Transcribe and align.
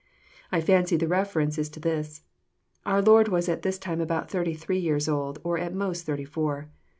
I 0.51 0.61
fancy 0.61 0.97
the 0.97 1.07
reference 1.07 1.59
is 1.59 1.69
to 1.69 1.79
this.^Our 1.79 3.03
Lord 3.05 3.27
was 3.27 3.47
at 3.47 3.61
this 3.61 3.77
time 3.77 4.01
about 4.01 4.31
thirty 4.31 4.55
three 4.55 4.79
years 4.79 5.07
old, 5.07 5.37
or 5.43 5.59
at 5.59 5.75
most 5.75 6.07
thirty 6.07 6.25
four. 6.25 6.71